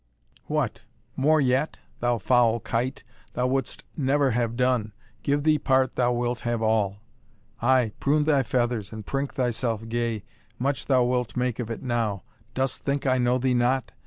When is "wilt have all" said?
6.11-6.97